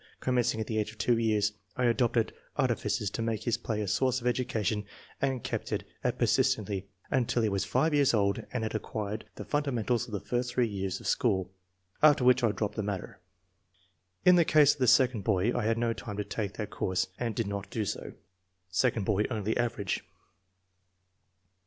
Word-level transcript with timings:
Commencing 0.19 0.59
at 0.59 0.65
the 0.65 0.79
age 0.79 0.91
of 0.91 0.97
two 0.97 1.19
years 1.19 1.51
I 1.77 1.85
adopted 1.85 2.33
artifices 2.57 3.11
to 3.11 3.21
make 3.21 3.43
his 3.43 3.55
play 3.59 3.81
a 3.81 3.87
source 3.87 4.19
of 4.19 4.25
education 4.25 4.85
and 5.21 5.43
kept 5.43 5.71
at 5.71 5.83
it 6.03 6.17
persistently 6.17 6.87
until 7.11 7.43
he 7.43 7.49
was 7.49 7.65
five 7.65 7.93
years 7.93 8.11
old 8.11 8.43
and 8.51 8.63
had 8.63 8.73
acquired 8.73 9.25
the 9.35 9.45
fundamentals 9.45 10.07
of 10.07 10.11
the 10.13 10.19
first 10.19 10.55
three 10.55 10.65
years 10.67 10.99
of 10.99 11.05
school, 11.05 11.51
after 12.01 12.23
which 12.23 12.43
I 12.43 12.49
dropped 12.51 12.77
the 12.77 12.81
matter. 12.81 13.19
In 14.25 14.37
the 14.37 14.43
case 14.43 14.73
of 14.73 14.79
the 14.79 14.87
second 14.87 15.23
boy, 15.23 15.55
I 15.55 15.65
had 15.65 15.77
no 15.77 15.93
time 15.93 16.17
to 16.17 16.23
take 16.23 16.53
that 16.55 16.71
course 16.71 17.05
and 17.19 17.35
did 17.35 17.45
not 17.45 17.69
do 17.69 17.85
so." 17.85 18.13
(Second 18.71 19.05
boy 19.05 19.25
only 19.29 19.55
average.) 19.55 20.03